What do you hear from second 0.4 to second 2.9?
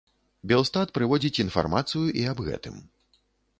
Белстат прыводзіць інфармацыю і аб гэтым.